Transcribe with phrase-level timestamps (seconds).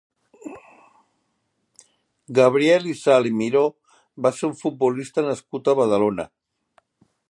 [2.41, 3.63] Gabriel Isal i Miró
[4.27, 6.31] va ser un futbolista nascut a Badalona.